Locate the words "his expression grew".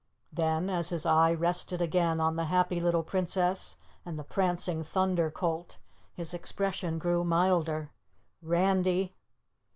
6.15-7.23